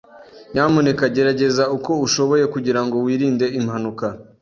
Nyamuneka 0.53 1.03
gerageza 1.15 1.63
uko 1.75 1.91
ushoboye 2.05 2.45
kugirango 2.53 2.95
wirinde 3.05 3.45
impanuka. 3.59 4.07